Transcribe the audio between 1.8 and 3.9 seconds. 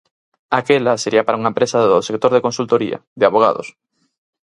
do sector de consultoría, de avogados.